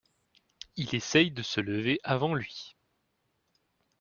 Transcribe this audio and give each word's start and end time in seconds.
Il 0.77 0.95
essaye 0.95 1.29
de 1.29 1.43
se 1.43 1.61
lever 1.61 1.99
avant 2.03 2.33
lui. 2.33 2.75